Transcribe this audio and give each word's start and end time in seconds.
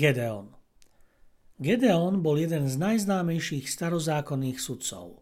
Gedeon 0.00 0.48
Gedeon 1.60 2.24
bol 2.24 2.40
jeden 2.40 2.72
z 2.72 2.80
najznámejších 2.80 3.68
starozákonných 3.68 4.56
sudcov. 4.56 5.20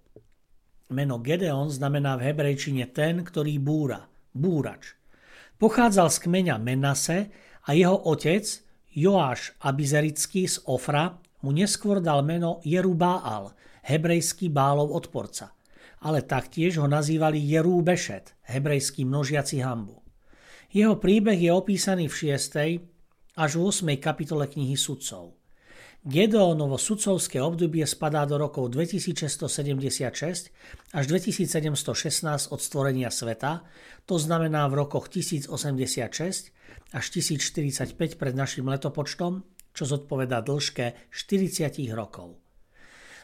Meno 0.94 1.18
Gedeon 1.18 1.66
znamená 1.66 2.14
v 2.14 2.30
hebrejčine 2.30 2.86
ten, 2.94 3.26
ktorý 3.26 3.58
búra, 3.58 4.06
búrač. 4.30 4.94
Pochádzal 5.58 6.14
z 6.14 6.18
kmeňa 6.22 6.62
Menase 6.62 7.34
a 7.66 7.74
jeho 7.74 8.06
otec, 8.06 8.46
Joáš 8.94 9.58
Abizerický 9.66 10.46
z 10.46 10.62
Ofra, 10.70 11.18
mu 11.42 11.50
neskôr 11.50 11.98
dal 11.98 12.22
meno 12.22 12.62
Jerubáal, 12.62 13.58
hebrejský 13.82 14.46
bálov 14.46 14.94
odporca. 14.94 15.58
Ale 16.06 16.22
taktiež 16.22 16.78
ho 16.78 16.86
nazývali 16.86 17.42
Jerú 17.42 17.82
Bešet, 17.82 18.38
hebrejský 18.46 19.02
množiaci 19.02 19.58
hambu. 19.58 19.98
Jeho 20.70 21.02
príbeh 21.02 21.34
je 21.34 21.50
opísaný 21.50 22.06
v 22.06 22.38
6 22.38 22.97
až 23.38 23.54
v 23.54 23.70
8. 23.70 24.02
kapitole 24.02 24.50
knihy 24.50 24.74
sudcov. 24.74 25.38
Gedeonovo 26.02 26.78
sudcovské 26.78 27.38
obdobie 27.42 27.86
spadá 27.86 28.26
do 28.26 28.38
rokov 28.38 28.70
2676 28.74 30.50
až 30.94 31.04
2716 31.10 32.54
od 32.54 32.60
stvorenia 32.62 33.10
sveta, 33.10 33.66
to 34.06 34.18
znamená 34.18 34.66
v 34.70 34.78
rokoch 34.82 35.10
1086 35.10 36.54
až 36.94 37.04
1045 37.14 37.94
pred 38.18 38.34
našim 38.34 38.66
letopočtom, 38.66 39.42
čo 39.74 39.84
zodpoveda 39.86 40.42
dĺžke 40.42 41.10
40 41.10 41.70
rokov. 41.94 42.38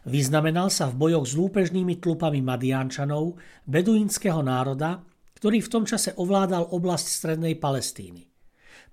Vyznamenal 0.04 0.68
sa 0.68 0.90
v 0.90 0.98
bojoch 1.00 1.24
s 1.24 1.32
lúpežnými 1.32 1.96
tlupami 2.02 2.44
Madiančanov, 2.44 3.40
beduínskeho 3.64 4.44
národa, 4.44 5.00
ktorý 5.40 5.64
v 5.64 5.72
tom 5.72 5.84
čase 5.88 6.12
ovládal 6.18 6.74
oblasť 6.74 7.06
strednej 7.08 7.56
Palestíny. 7.56 8.33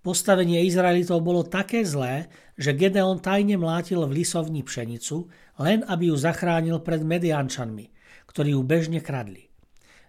Postavenie 0.01 0.65
Izraelitov 0.65 1.21
bolo 1.21 1.45
také 1.45 1.85
zlé, 1.85 2.25
že 2.57 2.73
Gedeon 2.73 3.21
tajne 3.21 3.53
mlátil 3.61 4.01
v 4.09 4.25
lisovni 4.25 4.65
pšenicu, 4.65 5.29
len 5.61 5.85
aby 5.85 6.09
ju 6.09 6.17
zachránil 6.17 6.81
pred 6.81 7.05
Mediančanmi, 7.05 7.93
ktorí 8.25 8.57
ju 8.57 8.65
bežne 8.65 8.97
kradli. 8.97 9.45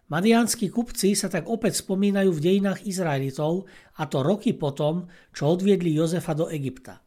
Madianskí 0.09 0.73
kupci 0.73 1.13
sa 1.13 1.29
tak 1.29 1.45
opäť 1.45 1.85
spomínajú 1.85 2.33
v 2.33 2.41
dejinách 2.41 2.89
Izraelitov 2.89 3.69
a 4.01 4.09
to 4.09 4.25
roky 4.25 4.57
potom, 4.57 5.13
čo 5.33 5.53
odviedli 5.53 5.93
Jozefa 5.93 6.33
do 6.33 6.48
Egypta. 6.48 7.05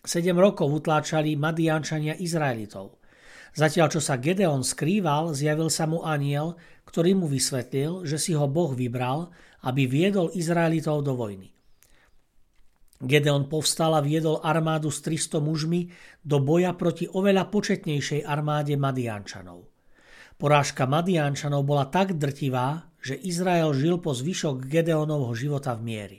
Sedem 0.00 0.40
rokov 0.40 0.72
utláčali 0.72 1.36
Madiančania 1.36 2.16
Izraelitov. 2.16 2.96
Zatiaľ, 3.56 3.92
čo 3.92 4.00
sa 4.00 4.16
Gedeon 4.16 4.64
skrýval, 4.64 5.36
zjavil 5.36 5.68
sa 5.68 5.84
mu 5.84 6.00
aniel, 6.00 6.56
ktorý 6.88 7.12
mu 7.16 7.28
vysvetlil, 7.28 8.08
že 8.08 8.16
si 8.16 8.32
ho 8.36 8.48
Boh 8.48 8.72
vybral, 8.72 9.32
aby 9.64 9.84
viedol 9.84 10.32
Izraelitov 10.32 11.04
do 11.04 11.16
vojny. 11.16 11.55
Gedeon 12.96 13.52
povstal 13.52 13.92
a 13.92 14.00
viedol 14.00 14.40
armádu 14.40 14.88
s 14.88 15.04
300 15.04 15.44
mužmi 15.44 15.92
do 16.24 16.40
boja 16.40 16.72
proti 16.72 17.04
oveľa 17.04 17.52
početnejšej 17.52 18.24
armáde 18.24 18.72
Madiančanov. 18.80 19.68
Porážka 20.40 20.88
Madiančanov 20.88 21.64
bola 21.68 21.88
tak 21.92 22.16
drtivá, 22.16 22.88
že 23.00 23.20
Izrael 23.20 23.76
žil 23.76 24.00
po 24.00 24.16
zvyšok 24.16 24.64
Gedeonovho 24.64 25.36
života 25.36 25.76
v 25.76 25.82
miery. 25.84 26.18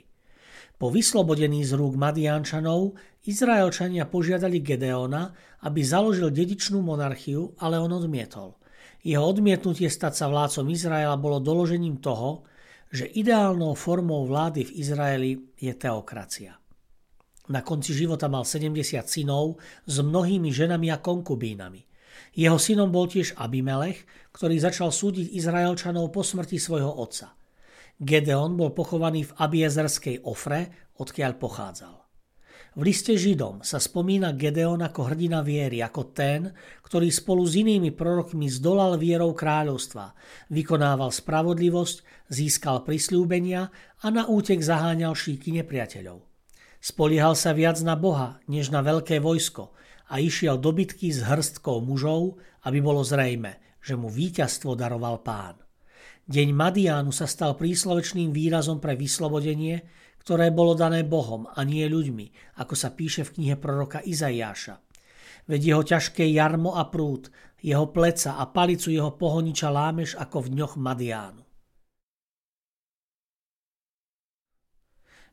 Po 0.78 0.94
vyslobodení 0.94 1.66
z 1.66 1.74
rúk 1.74 1.98
Madiančanov 1.98 2.94
Izraelčania 3.26 4.06
požiadali 4.06 4.62
Gedeona, 4.62 5.34
aby 5.66 5.82
založil 5.82 6.30
dedičnú 6.30 6.78
monarchiu, 6.78 7.58
ale 7.58 7.82
on 7.82 7.90
odmietol. 7.90 8.54
Jeho 9.02 9.26
odmietnutie 9.26 9.90
stať 9.90 10.14
sa 10.14 10.26
vládcom 10.30 10.70
Izraela 10.70 11.18
bolo 11.18 11.42
doložením 11.42 11.98
toho, 11.98 12.46
že 12.94 13.10
ideálnou 13.10 13.74
formou 13.74 14.22
vlády 14.30 14.70
v 14.70 14.74
Izraeli 14.78 15.30
je 15.58 15.74
teokracia. 15.74 16.54
Na 17.48 17.64
konci 17.64 17.96
života 17.96 18.28
mal 18.28 18.44
70 18.44 18.76
synov 19.08 19.56
s 19.88 19.96
mnohými 20.04 20.52
ženami 20.52 20.92
a 20.92 21.00
konkubínami. 21.00 21.80
Jeho 22.36 22.60
synom 22.60 22.92
bol 22.92 23.08
tiež 23.08 23.40
Abimelech, 23.40 24.04
ktorý 24.36 24.60
začal 24.60 24.92
súdiť 24.92 25.32
Izraelčanov 25.32 26.12
po 26.12 26.20
smrti 26.20 26.60
svojho 26.60 26.92
otca. 26.92 27.32
Gedeon 27.98 28.54
bol 28.54 28.76
pochovaný 28.76 29.26
v 29.26 29.34
Abiezerskej 29.40 30.28
Ofre, 30.28 30.92
odkiaľ 31.00 31.32
pochádzal. 31.40 31.94
V 32.78 32.86
liste 32.86 33.16
Židom 33.16 33.64
sa 33.66 33.82
spomína 33.82 34.36
Gedeon 34.36 34.78
ako 34.84 35.10
hrdina 35.10 35.42
viery, 35.42 35.82
ako 35.82 36.14
ten, 36.14 36.52
ktorý 36.84 37.10
spolu 37.10 37.42
s 37.42 37.58
inými 37.58 37.90
prorokmi 37.96 38.46
zdolal 38.46 39.00
vierou 39.00 39.34
kráľovstva, 39.34 40.14
vykonával 40.52 41.10
spravodlivosť, 41.10 42.28
získal 42.28 42.86
prisľúbenia 42.86 43.66
a 43.98 44.06
na 44.12 44.28
útek 44.30 44.62
zaháňal 44.62 45.16
šíky 45.16 45.58
nepriateľov. 45.58 46.27
Spoliehal 46.78 47.34
sa 47.34 47.50
viac 47.50 47.82
na 47.82 47.98
Boha, 47.98 48.38
než 48.46 48.70
na 48.70 48.86
veľké 48.86 49.18
vojsko 49.18 49.74
a 50.08 50.22
išiel 50.22 50.56
do 50.62 50.72
bitky 50.72 51.10
s 51.10 51.26
hrstkou 51.26 51.82
mužov, 51.82 52.38
aby 52.64 52.78
bolo 52.78 53.02
zrejme, 53.02 53.58
že 53.82 53.98
mu 53.98 54.06
víťazstvo 54.08 54.78
daroval 54.78 55.20
pán. 55.20 55.58
Deň 56.28 56.48
Madiánu 56.52 57.10
sa 57.10 57.24
stal 57.24 57.56
príslovečným 57.56 58.30
výrazom 58.30 58.78
pre 58.78 58.94
vyslobodenie, 58.94 59.80
ktoré 60.20 60.52
bolo 60.52 60.76
dané 60.76 61.02
Bohom 61.02 61.48
a 61.48 61.64
nie 61.64 61.88
ľuďmi, 61.88 62.56
ako 62.60 62.74
sa 62.76 62.92
píše 62.92 63.24
v 63.24 63.32
knihe 63.40 63.56
proroka 63.56 64.04
Izaiáša. 64.04 64.76
Veď 65.48 65.60
jeho 65.72 65.82
ťažké 65.96 66.28
jarmo 66.28 66.76
a 66.76 66.84
prúd, 66.92 67.32
jeho 67.64 67.88
pleca 67.88 68.36
a 68.36 68.44
palicu 68.44 68.92
jeho 68.92 69.16
pohoniča 69.16 69.72
lámeš 69.72 70.20
ako 70.20 70.44
v 70.44 70.48
dňoch 70.52 70.74
Madiánu. 70.76 71.47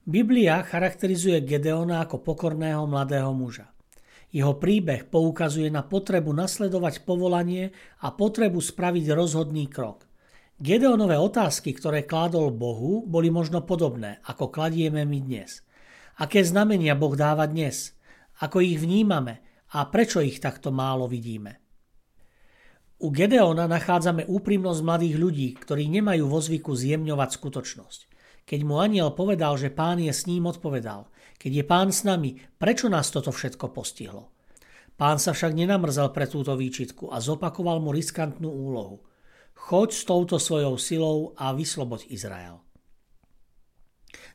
Biblia 0.06 0.62
charakterizuje 0.62 1.42
Gedeona 1.42 2.06
ako 2.06 2.22
pokorného 2.22 2.86
mladého 2.86 3.34
muža. 3.34 3.74
Jeho 4.30 4.54
príbeh 4.54 5.10
poukazuje 5.10 5.66
na 5.74 5.82
potrebu 5.82 6.30
nasledovať 6.30 7.02
povolanie 7.10 7.74
a 8.06 8.14
potrebu 8.14 8.62
spraviť 8.62 9.10
rozhodný 9.18 9.66
krok. 9.66 10.06
Gedeonové 10.62 11.18
otázky, 11.18 11.74
ktoré 11.74 12.06
kládol 12.06 12.54
Bohu, 12.54 13.02
boli 13.02 13.34
možno 13.34 13.66
podobné, 13.66 14.22
ako 14.30 14.54
kladieme 14.54 15.10
my 15.10 15.26
dnes. 15.26 15.66
Aké 16.22 16.46
znamenia 16.46 16.94
Boh 16.94 17.18
dáva 17.18 17.50
dnes? 17.50 17.98
Ako 18.46 18.62
ich 18.62 18.78
vnímame? 18.78 19.42
A 19.74 19.90
prečo 19.90 20.22
ich 20.22 20.38
takto 20.38 20.70
málo 20.70 21.10
vidíme? 21.10 21.66
U 23.02 23.10
Gedeona 23.10 23.66
nachádzame 23.66 24.30
úprimnosť 24.30 24.82
mladých 24.86 25.16
ľudí, 25.18 25.48
ktorí 25.58 25.90
nemajú 25.90 26.30
vo 26.30 26.38
zvyku 26.38 26.78
zjemňovať 26.78 27.30
skutočnosť. 27.42 28.15
Keď 28.46 28.62
mu 28.62 28.78
aniel 28.78 29.10
povedal, 29.18 29.58
že 29.58 29.74
pán 29.74 29.98
je 29.98 30.14
s 30.14 30.30
ním, 30.30 30.46
odpovedal, 30.46 31.10
keď 31.42 31.52
je 31.52 31.64
pán 31.66 31.90
s 31.90 32.06
nami, 32.06 32.38
prečo 32.62 32.86
nás 32.86 33.10
toto 33.10 33.34
všetko 33.34 33.74
postihlo? 33.74 34.30
Pán 34.96 35.18
sa 35.18 35.34
však 35.34 35.58
nenamrzal 35.58 36.14
pre 36.16 36.30
túto 36.30 36.56
výčitku 36.56 37.12
a 37.12 37.20
zopakoval 37.20 37.82
mu 37.84 37.92
riskantnú 37.92 38.48
úlohu. 38.48 39.04
Choď 39.58 39.90
s 39.92 40.02
touto 40.08 40.38
svojou 40.38 40.78
silou 40.78 41.18
a 41.36 41.52
vysloboď 41.52 42.08
Izrael. 42.14 42.62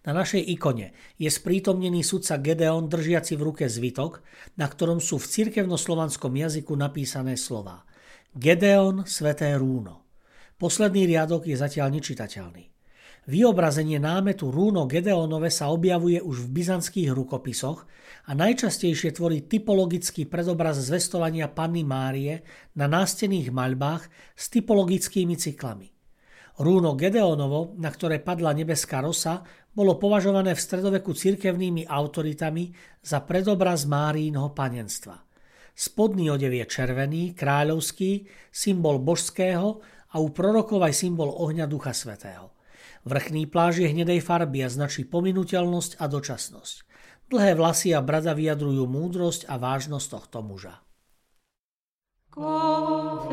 Na 0.05 0.17
našej 0.17 0.41
ikone 0.53 0.97
je 1.21 1.29
sprítomnený 1.29 2.05
sudca 2.05 2.41
Gedeon 2.41 2.89
držiaci 2.89 3.37
v 3.37 3.45
ruke 3.53 3.65
zvitok, 3.69 4.25
na 4.57 4.65
ktorom 4.65 4.99
sú 5.01 5.21
v 5.21 5.29
cirkevnoslovanskom 5.29 6.33
jazyku 6.35 6.73
napísané 6.73 7.37
slova. 7.37 7.85
Gedeon, 8.33 9.05
sveté 9.05 9.53
rúno. 9.57 10.09
Posledný 10.57 11.09
riadok 11.09 11.49
je 11.49 11.57
zatiaľ 11.57 11.93
nečitateľný. 12.01 12.80
Vyobrazenie 13.29 14.01
námetu 14.01 14.49
Rúno 14.49 14.89
Gedeonove 14.89 15.53
sa 15.53 15.69
objavuje 15.69 16.17
už 16.25 16.49
v 16.49 16.53
byzantských 16.57 17.13
rukopisoch 17.13 17.85
a 18.25 18.33
najčastejšie 18.33 19.13
tvorí 19.13 19.45
typologický 19.45 20.25
predobraz 20.25 20.81
zvestovania 20.81 21.53
Panny 21.53 21.85
Márie 21.85 22.41
na 22.73 22.89
nástených 22.89 23.53
maľbách 23.53 24.09
s 24.33 24.45
typologickými 24.49 25.37
cyklami. 25.37 25.93
Rúno 26.65 26.97
Gedeonovo, 26.97 27.77
na 27.77 27.93
ktoré 27.93 28.25
padla 28.25 28.57
nebeská 28.57 29.05
rosa, 29.05 29.45
bolo 29.69 30.01
považované 30.01 30.57
v 30.57 30.65
stredoveku 30.65 31.13
cirkevnými 31.13 31.89
autoritami 31.89 32.73
za 33.05 33.21
predobraz 33.21 33.85
Márínho 33.85 34.53
panenstva. 34.57 35.21
Spodný 35.77 36.33
odev 36.33 36.57
je 36.57 36.67
červený, 36.69 37.37
kráľovský, 37.37 38.25
symbol 38.49 39.01
božského 39.01 39.81
a 40.13 40.17
u 40.21 40.29
prorokov 40.33 40.85
aj 40.85 40.93
symbol 40.97 41.33
ohňa 41.33 41.69
Ducha 41.69 41.93
Svetého. 41.93 42.60
Vrchný 43.09 43.49
pláž 43.49 43.81
je 43.81 43.89
hnedej 43.89 44.21
farby 44.21 44.65
a 44.65 44.69
značí 44.69 45.09
pominuteľnosť 45.09 45.97
a 45.97 46.05
dočasnosť. 46.05 46.77
Dlhé 47.31 47.55
vlasy 47.57 47.95
a 47.97 48.05
brada 48.05 48.37
vyjadrujú 48.37 48.85
múdrosť 48.91 49.47
a 49.49 49.57
vážnosť 49.57 50.07
tohto 50.11 50.39
muža. 50.45 50.83
Confesse. 52.31 53.30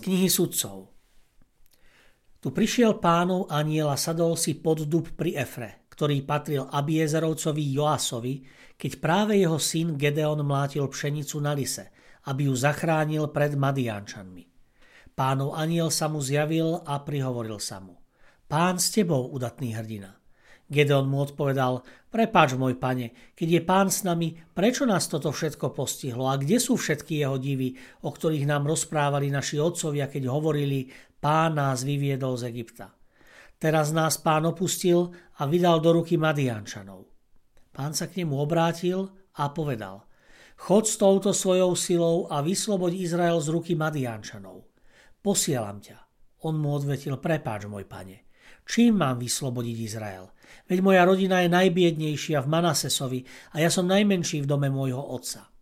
Knihy 0.00 0.30
sudcov. 0.30 0.90
Tu 2.40 2.52
prišiel 2.52 3.00
pánov 3.00 3.48
aniel 3.48 3.88
a 3.88 3.96
sadol 3.96 4.36
si 4.36 4.58
pod 4.60 4.84
dub 4.84 5.12
pri 5.16 5.36
Efre, 5.40 5.88
ktorý 5.88 6.26
patril 6.26 6.68
Abiezerovcovi 6.68 7.64
Joasovi, 7.72 8.34
keď 8.76 8.92
práve 9.00 9.40
jeho 9.40 9.56
syn 9.56 9.96
Gedeon 9.96 10.44
mlátil 10.44 10.84
pšenicu 10.90 11.40
na 11.40 11.56
lise, 11.56 11.88
aby 12.28 12.50
ju 12.50 12.54
zachránil 12.56 13.32
pred 13.32 13.56
Madiančanmi. 13.56 14.44
Pánov 15.14 15.54
aniel 15.54 15.94
sa 15.94 16.10
mu 16.10 16.18
zjavil 16.18 16.82
a 16.82 16.98
prihovoril 17.00 17.62
sa 17.62 17.78
mu. 17.78 17.94
Pán 18.50 18.82
s 18.82 18.90
tebou, 18.90 19.30
udatný 19.30 19.72
hrdina. 19.72 20.23
Gedeon 20.74 21.06
mu 21.06 21.22
odpovedal, 21.22 21.86
prepáč 22.10 22.58
môj 22.58 22.74
pane, 22.74 23.14
keď 23.38 23.48
je 23.48 23.60
pán 23.62 23.86
s 23.86 24.02
nami, 24.02 24.34
prečo 24.50 24.82
nás 24.82 25.06
toto 25.06 25.30
všetko 25.30 25.70
postihlo 25.70 26.26
a 26.26 26.34
kde 26.34 26.58
sú 26.58 26.74
všetky 26.74 27.22
jeho 27.22 27.38
divy, 27.38 27.78
o 28.02 28.10
ktorých 28.10 28.50
nám 28.50 28.66
rozprávali 28.66 29.30
naši 29.30 29.62
otcovia, 29.62 30.10
keď 30.10 30.26
hovorili, 30.26 30.90
pán 31.22 31.54
nás 31.54 31.86
vyviedol 31.86 32.34
z 32.34 32.50
Egypta. 32.50 32.90
Teraz 33.62 33.94
nás 33.94 34.18
pán 34.18 34.44
opustil 34.50 35.14
a 35.38 35.46
vydal 35.46 35.78
do 35.78 35.94
ruky 35.94 36.18
Madiančanov. 36.18 37.06
Pán 37.70 37.94
sa 37.94 38.10
k 38.10 38.22
nemu 38.22 38.34
obrátil 38.34 39.08
a 39.38 39.54
povedal, 39.54 40.04
chod 40.58 40.90
s 40.90 40.98
touto 40.98 41.30
svojou 41.30 41.78
silou 41.78 42.26
a 42.26 42.42
vysloboď 42.42 42.92
Izrael 42.98 43.38
z 43.38 43.48
ruky 43.54 43.72
Madiančanov. 43.78 44.66
Posielam 45.22 45.78
ťa. 45.80 45.98
On 46.44 46.58
mu 46.58 46.76
odvetil, 46.76 47.16
prepáč 47.16 47.64
môj 47.64 47.88
pane. 47.88 48.28
Čím 48.64 49.00
mám 49.00 49.20
vyslobodiť 49.20 49.76
Izrael? 49.84 50.32
Veď 50.64 50.78
moja 50.80 51.04
rodina 51.04 51.44
je 51.44 51.52
najbiednejšia 51.52 52.40
v 52.40 52.50
Manasesovi 52.50 53.20
a 53.52 53.60
ja 53.60 53.68
som 53.68 53.84
najmenší 53.84 54.44
v 54.44 54.48
dome 54.48 54.72
môjho 54.72 55.00
otca. 55.00 55.52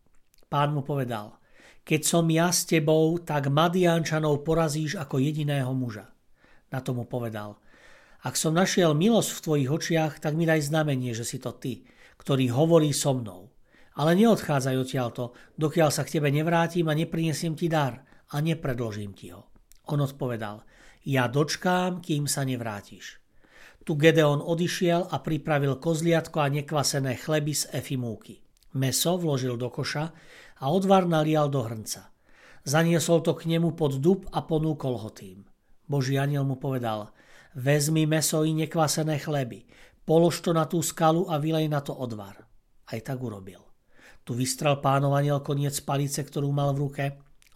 Pán 0.47 0.71
mu 0.71 0.87
povedal, 0.87 1.43
keď 1.83 2.01
som 2.07 2.31
ja 2.31 2.55
s 2.55 2.63
tebou, 2.63 3.19
tak 3.19 3.51
Madiančanov 3.51 4.47
porazíš 4.47 4.95
ako 4.95 5.19
jediného 5.19 5.75
muža. 5.75 6.07
Na 6.71 6.79
to 6.79 6.95
mu 6.95 7.03
povedal, 7.03 7.59
ak 8.23 8.39
som 8.39 8.55
našiel 8.55 8.95
milosť 8.95 9.31
v 9.35 9.43
tvojich 9.43 9.71
očiach, 9.71 10.13
tak 10.23 10.39
mi 10.39 10.47
daj 10.47 10.71
znamenie, 10.71 11.11
že 11.11 11.27
si 11.27 11.43
to 11.43 11.51
ty, 11.59 11.83
ktorý 12.23 12.55
hovorí 12.55 12.95
so 12.95 13.19
mnou. 13.19 13.51
Ale 13.99 14.15
neodchádzaj 14.15 14.79
odtiaľto, 14.79 15.35
dokiaľ 15.59 15.91
sa 15.91 16.07
k 16.07 16.17
tebe 16.17 16.31
nevrátim 16.31 16.87
a 16.87 16.95
neprinesiem 16.95 17.59
ti 17.59 17.67
dar 17.67 18.07
a 18.31 18.39
nepredložím 18.39 19.13
ti 19.13 19.35
ho. 19.35 19.52
On 19.91 19.99
odpovedal, 19.99 20.63
ja 21.03 21.27
dočkám, 21.27 21.99
kým 21.99 22.31
sa 22.31 22.47
nevrátiš. 22.47 23.19
Tu 23.83 23.99
Gedeon 23.99 24.39
odišiel 24.39 25.11
a 25.11 25.19
pripravil 25.19 25.83
kozliatko 25.83 26.39
a 26.39 26.47
nekvasené 26.47 27.19
chleby 27.19 27.51
z 27.51 27.75
efimúky. 27.75 28.39
Meso 28.79 29.19
vložil 29.19 29.59
do 29.59 29.67
koša 29.75 30.15
a 30.63 30.65
odvar 30.71 31.11
nalial 31.11 31.51
do 31.51 31.67
hrnca. 31.67 32.15
Zaniesol 32.63 33.27
to 33.27 33.35
k 33.35 33.51
nemu 33.51 33.75
pod 33.75 33.99
dub 33.99 34.31
a 34.31 34.47
ponúkol 34.47 35.03
ho 35.03 35.11
tým. 35.11 35.43
Boží 35.91 36.15
aniel 36.15 36.47
mu 36.47 36.63
povedal, 36.63 37.11
vezmi 37.59 38.07
meso 38.07 38.47
i 38.47 38.55
nekvasené 38.55 39.19
chleby, 39.19 39.67
polož 40.07 40.39
to 40.47 40.55
na 40.55 40.71
tú 40.71 40.79
skalu 40.79 41.27
a 41.27 41.43
vylej 41.43 41.67
na 41.67 41.83
to 41.83 41.91
odvar. 41.91 42.39
Aj 42.87 43.01
tak 43.03 43.19
urobil. 43.19 43.59
Tu 44.23 44.39
vystrel 44.39 44.79
pánov 44.79 45.19
aniel 45.19 45.43
koniec 45.43 45.75
palice, 45.83 46.23
ktorú 46.23 46.55
mal 46.55 46.71
v 46.71 46.81
ruke 46.87 47.05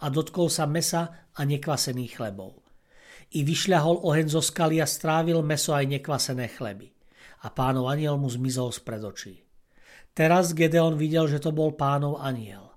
a 0.01 0.05
dotkol 0.13 0.51
sa 0.51 0.69
mesa 0.69 1.29
a 1.33 1.41
nekvasených 1.45 2.13
chlebov 2.17 2.67
i 3.35 3.43
vyšľahol 3.43 4.07
oheň 4.07 4.27
zo 4.31 4.39
skaly 4.39 4.79
a 4.79 4.87
strávil 4.87 5.43
meso 5.43 5.75
aj 5.75 5.99
nekvasené 5.99 6.47
chleby. 6.47 6.87
A 7.43 7.51
pánov 7.51 7.91
aniel 7.91 8.15
mu 8.15 8.31
zmizol 8.31 8.71
spred 8.71 9.03
očí. 9.03 9.35
Teraz 10.15 10.55
Gedeon 10.57 10.97
videl, 10.97 11.29
že 11.29 11.37
to 11.37 11.53
bol 11.53 11.75
pánov 11.77 12.17
aniel. 12.17 12.73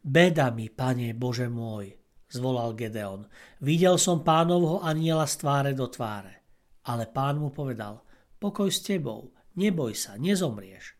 Beda 0.00 0.48
mi, 0.54 0.72
pane 0.72 1.12
Bože 1.12 1.50
môj, 1.50 1.92
zvolal 2.32 2.72
Gedeon. 2.72 3.28
Videl 3.60 4.00
som 4.00 4.24
pánovho 4.24 4.80
aniela 4.80 5.28
z 5.28 5.34
tváre 5.44 5.72
do 5.76 5.90
tváre. 5.90 6.46
Ale 6.88 7.04
pán 7.12 7.36
mu 7.36 7.52
povedal, 7.52 8.00
pokoj 8.40 8.72
s 8.72 8.80
tebou, 8.80 9.36
neboj 9.60 9.92
sa, 9.92 10.16
nezomrieš. 10.16 10.96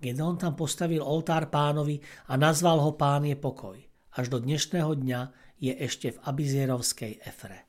Gedeon 0.00 0.40
tam 0.40 0.56
postavil 0.56 1.04
oltár 1.04 1.52
pánovi 1.52 2.00
a 2.32 2.40
nazval 2.40 2.80
ho 2.80 2.96
pán 2.96 3.28
je 3.28 3.36
pokoj. 3.36 3.76
Až 4.16 4.32
do 4.32 4.40
dnešného 4.40 4.96
dňa 4.96 5.20
je 5.60 5.76
ešte 5.76 6.16
v 6.16 6.18
Abizierovskej 6.24 7.20
Efre. 7.20 7.68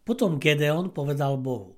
Potom 0.00 0.40
Gedeon 0.40 0.88
povedal 0.88 1.36
Bohu, 1.36 1.76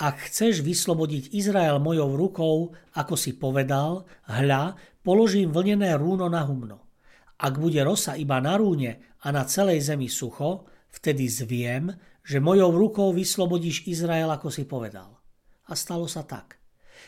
ak 0.00 0.32
chceš 0.32 0.64
vyslobodiť 0.64 1.36
Izrael 1.36 1.76
mojou 1.76 2.16
rukou, 2.16 2.56
ako 2.96 3.14
si 3.20 3.36
povedal, 3.36 4.08
hľa, 4.24 4.80
položím 5.04 5.52
vlnené 5.52 5.92
rúno 6.00 6.32
na 6.32 6.40
humno. 6.48 6.88
Ak 7.36 7.60
bude 7.60 7.84
rosa 7.84 8.16
iba 8.16 8.40
na 8.40 8.56
rúne 8.56 9.20
a 9.20 9.28
na 9.28 9.44
celej 9.44 9.84
zemi 9.92 10.08
sucho, 10.08 10.64
vtedy 10.88 11.28
zviem, 11.28 11.92
že 12.24 12.40
mojou 12.40 12.72
rukou 12.72 13.12
vyslobodíš 13.12 13.84
Izrael, 13.92 14.32
ako 14.32 14.48
si 14.48 14.64
povedal. 14.64 15.20
A 15.68 15.76
stalo 15.76 16.08
sa 16.08 16.24
tak. 16.24 16.63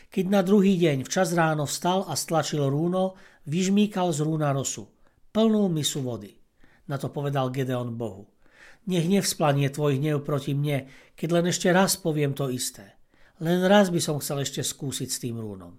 Keď 0.07 0.25
na 0.31 0.41
druhý 0.41 0.77
deň 0.79 1.03
včas 1.03 1.35
ráno 1.35 1.67
vstal 1.67 2.07
a 2.07 2.15
stlačil 2.15 2.65
rúno, 2.67 3.17
vyžmíkal 3.47 4.11
z 4.11 4.23
rúna 4.23 4.51
rosu, 4.51 4.87
plnú 5.31 5.67
misu 5.71 6.03
vody. 6.03 6.33
Na 6.87 6.95
to 6.95 7.11
povedal 7.11 7.51
Gedeon 7.51 7.95
Bohu. 7.99 8.27
Nech 8.87 9.03
nevzplanie 9.03 9.67
tvoj 9.67 9.99
hnev 9.99 10.23
proti 10.23 10.55
mne, 10.55 10.87
keď 11.19 11.29
len 11.35 11.45
ešte 11.51 11.67
raz 11.75 11.99
poviem 11.99 12.31
to 12.31 12.47
isté. 12.47 12.95
Len 13.43 13.67
raz 13.67 13.91
by 13.91 13.99
som 13.99 14.17
chcel 14.23 14.41
ešte 14.41 14.63
skúsiť 14.63 15.09
s 15.11 15.21
tým 15.21 15.37
rúnom. 15.37 15.75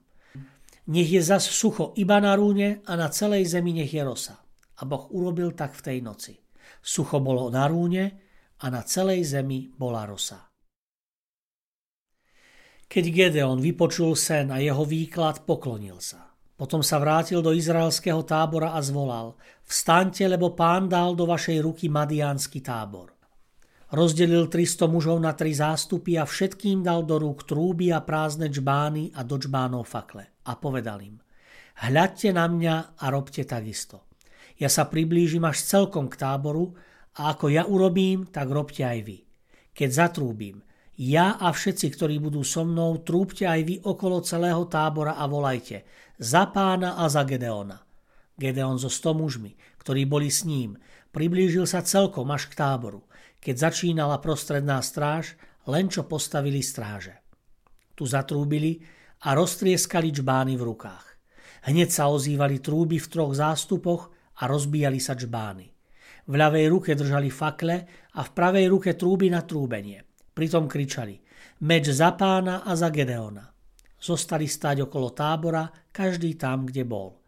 Nech 0.88 1.08
je 1.08 1.20
zas 1.20 1.44
sucho 1.44 1.92
iba 2.00 2.16
na 2.20 2.32
rúne 2.32 2.80
a 2.88 2.92
na 2.96 3.12
celej 3.12 3.44
zemi 3.48 3.76
nech 3.76 3.92
je 3.92 4.00
rosa. 4.00 4.40
A 4.78 4.82
Boh 4.88 5.08
urobil 5.12 5.52
tak 5.52 5.76
v 5.76 5.84
tej 5.84 5.98
noci. 6.00 6.36
Sucho 6.80 7.20
bolo 7.20 7.52
na 7.52 7.68
rúne 7.68 8.04
a 8.60 8.66
na 8.72 8.80
celej 8.84 9.24
zemi 9.24 9.68
bola 9.68 10.08
rosa. 10.08 10.47
Keď 12.88 13.04
Gedeon 13.12 13.60
vypočul 13.60 14.16
sen 14.16 14.48
a 14.48 14.64
jeho 14.64 14.80
výklad, 14.80 15.44
poklonil 15.44 16.00
sa. 16.00 16.32
Potom 16.56 16.80
sa 16.80 16.96
vrátil 16.96 17.44
do 17.44 17.52
izraelského 17.52 18.24
tábora 18.24 18.72
a 18.72 18.80
zvolal 18.80 19.36
Vstaňte, 19.68 20.24
lebo 20.24 20.56
pán 20.56 20.88
dal 20.88 21.12
do 21.12 21.28
vašej 21.28 21.60
ruky 21.60 21.92
madiánsky 21.92 22.64
tábor. 22.64 23.12
Rozdelil 23.92 24.48
300 24.48 24.88
mužov 24.88 25.20
na 25.20 25.36
tri 25.36 25.52
zástupy 25.52 26.16
a 26.16 26.24
všetkým 26.24 26.80
dal 26.80 27.04
do 27.04 27.20
rúk 27.20 27.44
trúby 27.44 27.92
a 27.92 28.00
prázdne 28.00 28.48
čbány 28.48 29.12
a 29.12 29.20
do 29.20 29.36
čbánov 29.36 29.84
fakle. 29.84 30.40
A 30.48 30.56
povedal 30.56 31.04
im 31.04 31.20
Hľadte 31.84 32.32
na 32.32 32.48
mňa 32.48 33.00
a 33.00 33.04
robte 33.12 33.44
takisto. 33.44 34.08
Ja 34.56 34.72
sa 34.72 34.88
priblížim 34.88 35.44
až 35.44 35.60
celkom 35.60 36.08
k 36.08 36.18
táboru 36.24 36.72
a 37.20 37.36
ako 37.36 37.52
ja 37.52 37.68
urobím, 37.68 38.32
tak 38.32 38.48
robte 38.48 38.80
aj 38.80 38.98
vy. 39.04 39.18
Keď 39.76 39.88
zatrúbim, 39.92 40.64
Ja 40.98 41.38
a 41.38 41.54
všetci, 41.54 41.94
ktorí 41.94 42.18
budú 42.18 42.42
so 42.42 42.66
mnou, 42.66 42.98
trúbte 43.06 43.46
aj 43.46 43.60
vy 43.62 43.76
okolo 43.86 44.18
celého 44.18 44.66
tábora 44.66 45.14
a 45.14 45.30
volajte 45.30 45.86
za 46.18 46.50
pána 46.50 46.98
a 46.98 47.06
za 47.06 47.22
Gedeona. 47.22 47.78
Gedeon 48.34 48.82
so 48.82 48.90
sto 48.90 49.14
mužmi, 49.14 49.54
ktorí 49.78 50.10
boli 50.10 50.26
s 50.26 50.42
ním, 50.42 50.74
priblížil 51.14 51.70
sa 51.70 51.86
celkom 51.86 52.26
až 52.34 52.50
k 52.50 52.58
táboru, 52.58 53.06
keď 53.38 53.70
začínala 53.70 54.18
prostredná 54.18 54.82
stráž, 54.82 55.38
len 55.70 55.86
čo 55.86 56.02
postavili 56.02 56.66
stráže. 56.66 57.22
Tu 57.94 58.02
zatrúbili 58.02 58.82
a 59.22 59.38
roztrieskali 59.38 60.10
čbány 60.10 60.58
v 60.58 60.66
rukách. 60.66 61.06
Hneď 61.70 61.94
sa 61.94 62.10
ozývali 62.10 62.58
trúby 62.58 62.98
v 62.98 63.06
troch 63.06 63.38
zástupoch 63.38 64.10
a 64.42 64.50
rozbíjali 64.50 64.98
sa 64.98 65.14
čbány. 65.14 65.66
V 66.26 66.34
ľavej 66.34 66.66
ruke 66.74 66.90
držali 66.98 67.30
fakle 67.30 67.86
a 68.18 68.20
v 68.26 68.30
pravej 68.34 68.66
ruke 68.66 68.98
trúby 68.98 69.30
na 69.30 69.46
trúbenie. 69.46 70.07
Pritom 70.38 70.70
kričali 70.70 71.18
meč 71.66 71.90
za 71.90 72.14
pána 72.14 72.62
a 72.62 72.78
za 72.78 72.94
Gedeona. 72.94 73.50
Zostali 73.98 74.46
stáť 74.46 74.86
okolo 74.86 75.10
tábora, 75.10 75.66
každý 75.90 76.38
tam, 76.38 76.70
kde 76.70 76.86
bol. 76.86 77.18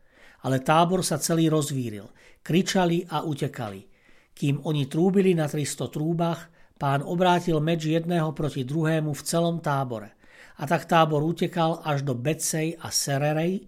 Ale 0.47 0.63
tábor 0.63 1.03
sa 1.03 1.19
celý 1.19 1.51
rozvíril. 1.51 2.07
Kričali 2.39 3.03
a 3.11 3.27
utekali. 3.27 3.83
Kým 4.31 4.63
oni 4.63 4.87
trúbili 4.87 5.35
na 5.35 5.51
300 5.51 5.91
trúbach, 5.91 6.55
pán 6.79 7.03
obrátil 7.03 7.59
meč 7.59 7.91
jedného 7.91 8.31
proti 8.31 8.63
druhému 8.63 9.11
v 9.11 9.23
celom 9.27 9.59
tábore. 9.59 10.15
A 10.63 10.71
tak 10.71 10.87
tábor 10.87 11.27
utekal 11.27 11.83
až 11.83 12.07
do 12.07 12.15
Becej 12.15 12.79
a 12.79 12.95
Sererej 12.95 13.67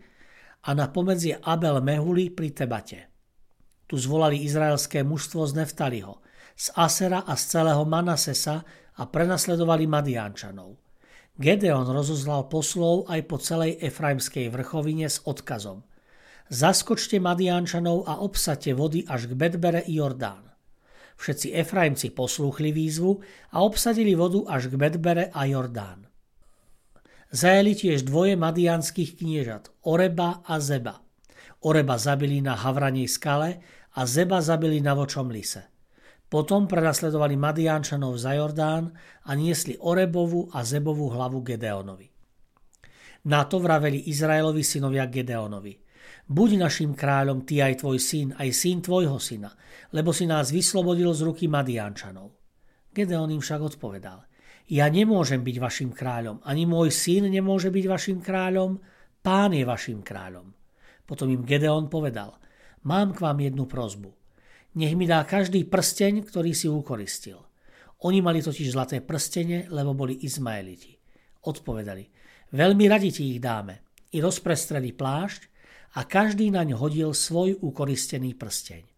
a 0.62 0.70
na 0.72 0.86
pomedzie 0.86 1.42
Abel 1.42 1.82
Mehuli 1.82 2.30
pri 2.30 2.54
Tebate. 2.54 3.10
Tu 3.90 3.98
zvolali 3.98 4.46
izraelské 4.46 5.02
mužstvo 5.02 5.50
z 5.50 5.58
Neftaliho, 5.58 6.22
z 6.54 6.70
Asera 6.78 7.26
a 7.26 7.34
z 7.34 7.42
celého 7.58 7.82
Manasesa 7.82 8.62
a 8.98 9.08
prenasledovali 9.08 9.88
Madiančanov. 9.88 10.76
Gedeon 11.32 11.88
rozoslal 11.88 12.52
poslov 12.52 13.08
aj 13.08 13.20
po 13.24 13.40
celej 13.40 13.80
Efraimskej 13.80 14.52
vrchovine 14.52 15.08
s 15.08 15.24
odkazom. 15.24 15.80
Zaskočte 16.52 17.16
Madiančanov 17.16 18.04
a 18.04 18.20
obsate 18.20 18.76
vody 18.76 19.08
až 19.08 19.32
k 19.32 19.38
Bedbere 19.38 19.80
i 19.88 19.96
Jordán. 19.96 20.52
Všetci 21.16 21.56
Efraimci 21.56 22.12
poslúchli 22.12 22.68
výzvu 22.68 23.16
a 23.56 23.64
obsadili 23.64 24.12
vodu 24.12 24.44
až 24.44 24.68
k 24.68 24.76
Bedbere 24.76 25.32
a 25.32 25.48
Jordán. 25.48 26.04
Zajeli 27.32 27.72
tiež 27.72 28.04
dvoje 28.04 28.36
madianských 28.36 29.16
kniežat, 29.16 29.72
Oreba 29.88 30.44
a 30.44 30.60
Zeba. 30.60 31.00
Oreba 31.64 31.96
zabili 31.96 32.44
na 32.44 32.52
Havranej 32.60 33.08
skale 33.08 33.64
a 33.96 34.04
Zeba 34.04 34.44
zabili 34.44 34.84
na 34.84 34.92
Vočom 34.92 35.32
lise. 35.32 35.71
Potom 36.32 36.64
prenasledovali 36.64 37.36
Madiančanov 37.36 38.16
za 38.16 38.32
Jordán 38.32 38.88
a 39.28 39.36
niesli 39.36 39.76
Orebovú 39.76 40.48
a 40.48 40.64
Zebovú 40.64 41.12
hlavu 41.12 41.44
Gedeonovi. 41.44 42.08
Na 43.28 43.44
to 43.44 43.60
vraveli 43.60 44.08
Izraelovi 44.08 44.64
synovia 44.64 45.04
Gedeonovi. 45.12 45.76
Buď 46.32 46.56
našim 46.56 46.96
kráľom 46.96 47.44
ty 47.44 47.60
aj 47.60 47.84
tvoj 47.84 48.00
syn, 48.00 48.32
aj 48.32 48.48
syn 48.48 48.80
tvojho 48.80 49.20
syna, 49.20 49.52
lebo 49.92 50.16
si 50.16 50.24
nás 50.24 50.48
vyslobodil 50.48 51.12
z 51.12 51.20
ruky 51.20 51.52
Madiančanov. 51.52 52.32
Gedeon 52.88 53.28
im 53.28 53.44
však 53.44 53.76
odpovedal. 53.76 54.24
Ja 54.72 54.88
nemôžem 54.88 55.44
byť 55.44 55.56
vašim 55.60 55.92
kráľom, 55.92 56.40
ani 56.48 56.64
môj 56.64 56.96
syn 56.96 57.28
nemôže 57.28 57.68
byť 57.68 57.84
vašim 57.84 58.18
kráľom, 58.24 58.80
pán 59.20 59.52
je 59.52 59.68
vašim 59.68 60.00
kráľom. 60.00 60.48
Potom 61.04 61.28
im 61.28 61.44
Gedeon 61.44 61.92
povedal, 61.92 62.40
mám 62.88 63.12
k 63.12 63.20
vám 63.20 63.36
jednu 63.36 63.68
prozbu. 63.68 64.21
Nech 64.72 64.96
mi 64.96 65.04
dá 65.04 65.20
každý 65.28 65.68
prsteň, 65.68 66.24
ktorý 66.24 66.56
si 66.56 66.64
ukoristil. 66.64 67.36
Oni 68.08 68.24
mali 68.24 68.40
totiž 68.40 68.72
zlaté 68.72 69.04
prstene, 69.04 69.68
lebo 69.68 69.92
boli 69.92 70.24
Izmaeliti. 70.24 70.96
Odpovedali, 71.44 72.08
veľmi 72.56 72.84
radi 72.88 73.12
ti 73.12 73.36
ich 73.36 73.40
dáme. 73.42 73.84
I 74.16 74.24
rozprestreli 74.24 74.96
plášť 74.96 75.52
a 76.00 76.08
každý 76.08 76.48
naň 76.48 76.72
hodil 76.80 77.12
svoj 77.12 77.60
ukoristený 77.60 78.32
prsteň. 78.32 78.88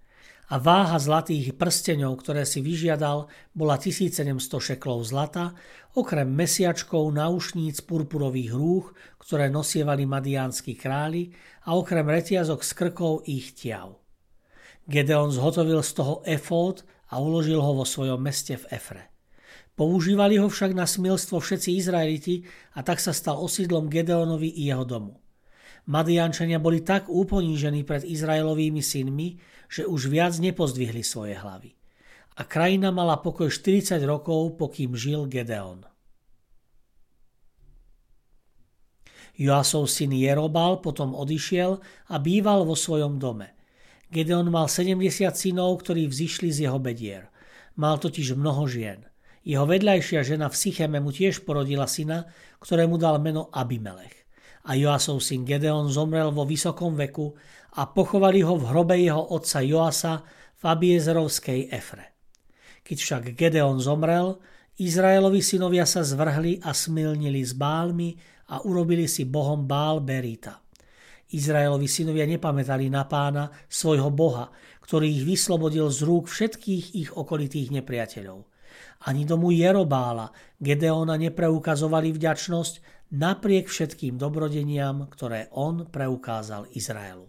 A 0.55 0.63
váha 0.63 0.95
zlatých 1.01 1.59
prsteňov, 1.59 2.23
ktoré 2.23 2.47
si 2.47 2.63
vyžiadal, 2.63 3.27
bola 3.51 3.75
1700 3.75 4.39
šeklov 4.39 5.03
zlata, 5.03 5.59
okrem 5.99 6.31
mesiačkov, 6.31 7.11
náušníc, 7.11 7.83
purpurových 7.83 8.53
rúch, 8.55 8.95
ktoré 9.19 9.51
nosievali 9.51 10.07
madiánsky 10.07 10.79
králi 10.79 11.35
a 11.67 11.75
okrem 11.75 12.07
retiazok 12.07 12.63
z 12.63 12.71
krkov 12.77 13.27
ich 13.27 13.57
tiav. 13.59 14.04
Gedeon 14.85 15.33
zhotovil 15.33 15.81
z 15.81 15.93
toho 15.97 16.15
efód 16.29 16.85
a 17.09 17.17
uložil 17.17 17.57
ho 17.57 17.73
vo 17.73 17.89
svojom 17.89 18.21
meste 18.21 18.61
v 18.61 18.69
Efre. 18.69 19.05
Používali 19.75 20.39
ho 20.39 20.47
však 20.47 20.77
na 20.77 20.87
smilstvo 20.87 21.41
všetci 21.41 21.75
Izraeliti 21.81 22.45
a 22.77 22.85
tak 22.87 23.01
sa 23.03 23.11
stal 23.11 23.41
osídlom 23.41 23.91
Gedeonovi 23.91 24.47
i 24.47 24.71
jeho 24.71 24.87
domu. 24.87 25.19
Madiančania 25.91 26.63
boli 26.63 26.81
tak 26.81 27.11
uponížení 27.11 27.85
pred 27.85 28.05
Izraelovými 28.07 28.81
synmi, 28.81 29.37
že 29.69 29.85
už 29.85 30.09
viac 30.09 30.37
nepozdvihli 30.39 31.03
svoje 31.05 31.37
hlavy. 31.37 31.75
A 32.39 32.43
krajina 32.45 32.95
mala 32.95 33.21
pokoj 33.21 33.51
40 33.51 34.01
rokov, 34.05 34.57
pokým 34.61 34.97
žil 34.97 35.27
Gedeon. 35.29 35.85
Joasov 39.35 39.91
syn 39.91 40.15
Jerobal 40.15 40.79
potom 40.79 41.11
odišiel 41.11 41.83
a 42.11 42.15
býval 42.23 42.63
vo 42.63 42.79
svojom 42.79 43.19
dome. 43.19 43.64
Gedeon 44.13 44.49
mal 44.53 44.69
70 44.69 45.33
synov, 45.33 45.81
ktorí 45.85 46.09
vzýšli 46.09 46.49
z 46.53 46.69
jeho 46.69 46.81
bedier. 46.81 47.33
Mal 47.77 47.97
totiž 48.01 48.37
mnoho 48.37 48.69
žien. 48.69 49.05
Jeho 49.45 49.69
vedľajšia 49.69 50.25
žena 50.25 50.49
v 50.49 50.57
Sycheme 50.57 51.05
mu 51.05 51.13
tiež 51.13 51.45
porodila 51.45 51.85
syna, 51.85 52.33
ktorému 52.65 52.97
dal 52.97 53.21
meno 53.21 53.53
Abimelech. 53.53 54.25
A 54.65 54.73
Joasov 54.73 55.21
syn 55.21 55.45
Gedeon 55.45 55.93
zomrel 55.93 56.33
vo 56.33 56.49
vysokom 56.49 56.97
veku 56.97 57.37
a 57.77 57.85
pochovali 57.85 58.41
ho 58.41 58.57
v 58.57 58.65
hrobe 58.73 58.97
jeho 58.97 59.21
otca 59.21 59.61
Joasa 59.61 60.25
v 60.57 60.63
Abiezerovskej 60.65 61.69
Efre. 61.69 62.17
Keď 62.81 62.97
však 62.97 63.23
Gedeon 63.37 63.85
zomrel, 63.85 64.41
Izraelovi 64.81 65.45
synovia 65.45 65.85
sa 65.85 66.01
zvrhli 66.01 66.65
a 66.65 66.73
smilnili 66.73 67.45
s 67.45 67.53
bálmi 67.53 68.17
a 68.49 68.65
urobili 68.65 69.05
si 69.05 69.29
bohom 69.29 69.69
Bál 69.69 70.01
Berita. 70.01 70.64
Izraelovi 71.33 71.89
synovia 71.89 72.29
nepamätali 72.29 72.93
na 72.93 73.09
pána, 73.09 73.49
svojho 73.71 74.13
boha, 74.13 74.53
ktorý 74.85 75.09
ich 75.09 75.25
vyslobodil 75.25 75.89
z 75.89 76.05
rúk 76.05 76.29
všetkých 76.29 76.85
ich 76.99 77.11
okolitých 77.17 77.73
nepriateľov. 77.81 78.45
Ani 79.09 79.25
domu 79.25 79.53
Jerobála, 79.53 80.33
Gedeona 80.61 81.17
nepreukazovali 81.17 82.13
vďačnosť 82.13 82.75
napriek 83.15 83.69
všetkým 83.69 84.17
dobrodeniam, 84.19 85.07
ktoré 85.09 85.49
on 85.53 85.87
preukázal 85.89 86.69
Izraelu. 86.73 87.29